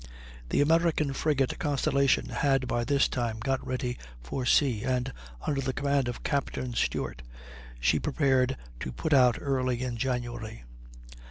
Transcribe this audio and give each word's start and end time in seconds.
The 0.49 0.61
American 0.61 1.13
frigate 1.13 1.59
Constellation 1.59 2.29
had 2.29 2.67
by 2.67 2.83
this 2.83 3.07
time 3.07 3.37
got 3.37 3.63
ready 3.63 3.99
for 4.19 4.47
sea, 4.47 4.83
and, 4.83 5.13
under 5.45 5.61
the 5.61 5.73
command 5.73 6.07
of 6.07 6.23
Captain 6.23 6.73
Stewart, 6.73 7.21
she 7.79 7.99
prepared 7.99 8.57
to 8.79 8.91
put 8.91 9.13
out 9.13 9.37
early 9.39 9.83
in 9.83 9.97
January. 9.97 10.63